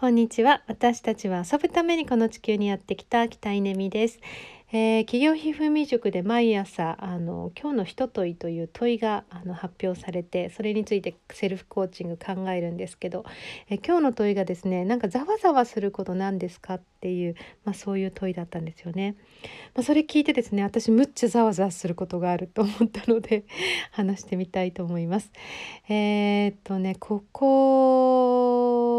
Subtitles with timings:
[0.00, 4.18] こんにちは私たちは遊ぶためにこの地球にやってきた北稲美です、
[4.72, 13.26] えー、企業皮膚未塾で毎朝あの今日の一問いという問いがあの発表されてそれについてセルフコーチング考えるんですけど、
[13.68, 17.34] えー、今日の問いがですねなんかざわざわすることなんですかっていう、
[17.66, 19.16] まあ、そういう問いだったんですよね。
[19.74, 23.44] まあ、それ聞いてですね私むっちゃざわざわすることがあると思ったので
[23.92, 25.30] 話してみたいと思います。
[25.90, 28.89] えー、っとねここ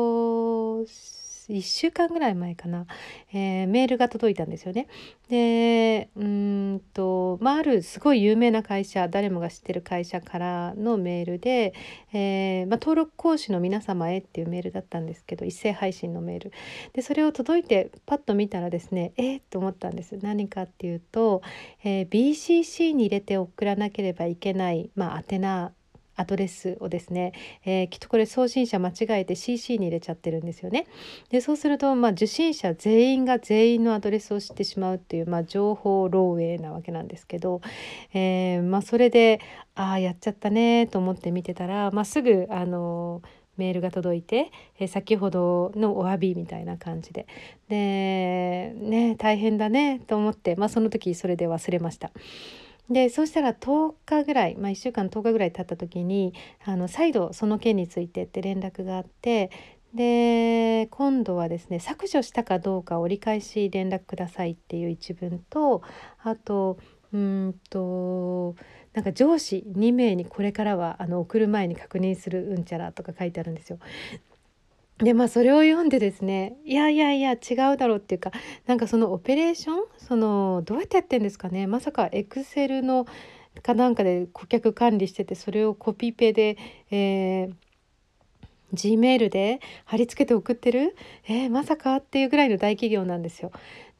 [1.51, 2.85] 1週間ぐらい前かな、
[3.33, 4.87] えー、メールが届いたんですよね。
[5.29, 11.73] でうんと、まあ、あるすごい有名な会社誰もが知ってる会社からのメールで、
[12.13, 16.51] えー、まあ、登録講師の皆様へっていうメールだったんですけど一斉配信のメール。
[16.93, 20.17] でそれを届いてパッと見たらですねえっ、と思ったんです。
[20.21, 21.41] 何かっていうと、
[21.83, 25.73] え、BCC に入れて送らなければいけない、まあ、宛名
[26.21, 27.33] アドレスをですね、
[27.65, 30.87] えー、きっとこれ送信者間違えて CC に入れちゃってるんですよね。
[31.29, 37.61] でそうすると、まあ、受信者全員が全員のアドレスを知ってしまうっていう、まあ、情報漏洩なわけなんですけど、
[38.13, 39.41] えー、まあ、それで
[39.75, 43.21] ああやっちゃったねと思って見てたら、まあ、すぐあの
[43.57, 47.27] メールが届いて、えー、先ほどのお詫びみたいな感じで
[47.69, 52.11] でね大変だねと思って、まあ、その時それで忘れました。
[52.89, 56.33] でそうしたら10日ぐらい、まあ、1週間10日ぐらい経った時に
[56.65, 59.49] あの再度その件についてって連絡があって
[59.93, 65.81] で今度はですね削除したかどうか折り返し連絡くださいっていう一文と
[66.23, 66.77] あと
[67.13, 68.55] うんと
[68.93, 73.79] なんか上司2名にこれからはあの送る前に確認するうんちゃらとか書いてあるんですよ。
[75.03, 78.31] でまあそれを読んでですねいやいやいや違うだろうっていうか
[78.67, 83.05] なんかそのオペレーションそのどうやってやってんですかねまさかエクセルの
[83.63, 86.57] かなんかで顧客管理しててそれをコピペで、
[86.91, 87.53] えー
[88.73, 90.95] G メールで貼り付けて送ってる？
[91.27, 93.51] えー、まさかっていうぐらいの大企業なんですよ。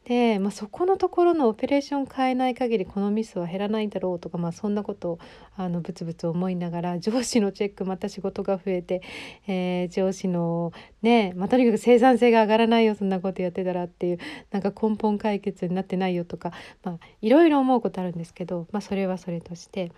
[0.06, 5.20] で、まあ、そこのところのオペレーション変えない限りこのミスは減らないんだろうとか、まあ、そんなことを
[5.56, 9.02] あのブツブツ思いながら 上司のチェックまた仕事が増えて、
[9.48, 14.18] えー、上司のね、まあ、とにかく生産性が上がらないよそんなことやってたらっていう
[14.50, 16.52] なんか根本解決になってないよとか、
[16.84, 19.92] まあ、いろいろ思うことあるんですけど、まあ、それはそれとして。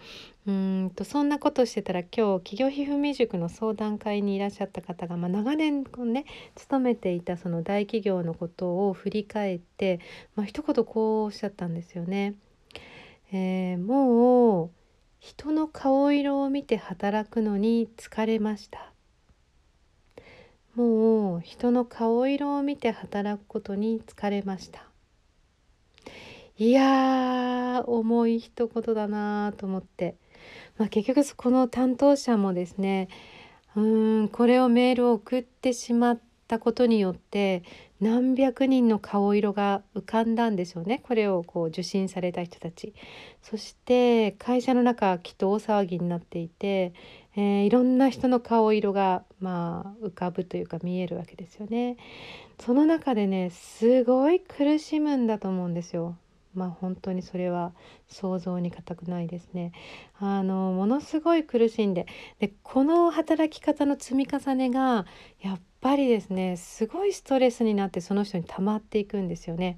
[0.45, 6.25] うんとそんなことしてたら今日企業皮膚未塾の相談会にいらっしゃった方が、まあ、長年ね
[6.55, 9.92] 勤めていたその大企業のことを振り返って、
[10.35, 12.35] まあ、一言こうおっしゃったんですよね。
[13.31, 14.71] えー、もう
[15.19, 18.91] 人の顔色を見て働くのに疲れました。
[20.75, 24.87] もう人の顔色を見て働くことに疲れました。
[26.57, 30.15] いやー重い一言だなと思って
[30.77, 33.07] まあ、結局この担当者もですね
[33.75, 37.63] うんこれをメールを送ってしまったことによって
[38.01, 41.01] 何百人の顔色が浮かんだんでしょうね。
[41.03, 42.93] これをこう受診された人たち。
[43.41, 46.93] そして会社の中きっと大騒ぎになっていて、
[47.35, 51.97] えー、いろんな人の顔色がまあ浮かぶというか見えるわけですよね。
[52.59, 56.17] その中でねすごい苦しむんだと思うんですよ。
[56.53, 57.73] まあ本当にそれは
[58.07, 59.71] 想像に難くないですね。
[60.19, 62.05] あのものすごい苦しんで。
[62.39, 65.05] でこの働き方の積み重ねが
[65.39, 69.77] やっぱりですねすごいストレスになってその人に溜まっていくんですよね。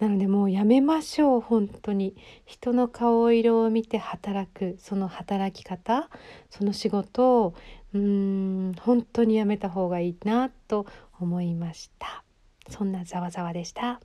[0.00, 6.10] なのでもうやめましょう本当に人の顔色を見て働くその働き方
[6.50, 7.54] その仕事を
[7.94, 10.86] うーん本当にやめた方がいいなと
[11.20, 12.24] 思いました
[12.68, 14.00] そんなざわざわでした。